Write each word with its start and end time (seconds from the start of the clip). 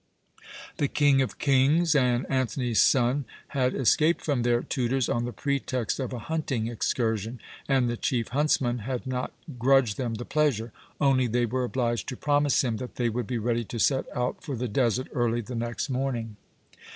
The 0.77 0.87
"King 0.87 1.21
of 1.21 1.37
kings" 1.37 1.93
and 1.93 2.25
Antony's 2.27 2.81
son 2.81 3.23
had 3.49 3.75
escaped 3.75 4.23
from 4.25 4.41
their 4.41 4.63
tutors 4.63 5.07
on 5.07 5.25
the 5.25 5.31
pretext 5.31 5.99
of 5.99 6.11
a 6.11 6.17
hunting 6.25 6.65
excursion, 6.67 7.39
and 7.69 7.87
the 7.87 7.97
chief 7.97 8.29
huntsman 8.29 8.79
had 8.79 9.05
not 9.05 9.31
grudged 9.59 9.97
them 9.97 10.15
the 10.15 10.25
pleasure 10.25 10.73
only 10.99 11.27
they 11.27 11.45
were 11.45 11.65
obliged 11.65 12.09
to 12.09 12.17
promise 12.17 12.63
him 12.63 12.77
that 12.77 12.95
they 12.95 13.09
would 13.09 13.27
be 13.27 13.37
ready 13.37 13.63
to 13.65 13.77
set 13.77 14.05
out 14.17 14.41
for 14.41 14.55
the 14.55 14.67
desert 14.67 15.07
early 15.13 15.39
the 15.41 15.53
next 15.53 15.87
morning. 15.87 16.35